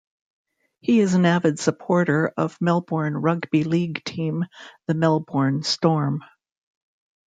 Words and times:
He 0.79 0.99
is 0.99 1.13
an 1.13 1.27
avid 1.27 1.59
supporter 1.59 2.33
of 2.35 2.59
Melbourne 2.59 3.15
rugby 3.15 3.63
league 3.63 4.03
team 4.03 4.45
the 4.87 4.95
Melbourne 4.95 5.61
Storm. 5.61 6.23